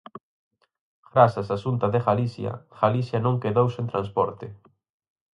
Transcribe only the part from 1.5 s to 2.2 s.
á Xunta de